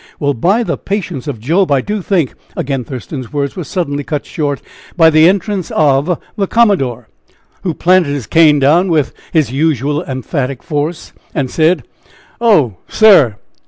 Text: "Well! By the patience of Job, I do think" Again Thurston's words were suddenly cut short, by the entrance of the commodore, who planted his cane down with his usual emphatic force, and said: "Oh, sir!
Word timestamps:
"Well! 0.19 0.33
By 0.33 0.63
the 0.63 0.79
patience 0.79 1.27
of 1.27 1.39
Job, 1.39 1.71
I 1.71 1.79
do 1.81 2.01
think" 2.01 2.33
Again 2.57 2.83
Thurston's 2.83 3.31
words 3.31 3.55
were 3.55 3.63
suddenly 3.63 4.03
cut 4.03 4.25
short, 4.25 4.59
by 4.97 5.11
the 5.11 5.29
entrance 5.29 5.69
of 5.69 6.17
the 6.35 6.47
commodore, 6.47 7.07
who 7.61 7.75
planted 7.75 8.09
his 8.09 8.25
cane 8.25 8.57
down 8.57 8.87
with 8.89 9.13
his 9.31 9.51
usual 9.51 10.01
emphatic 10.03 10.63
force, 10.63 11.13
and 11.35 11.51
said: 11.51 11.83
"Oh, 12.39 12.77
sir! 12.87 13.35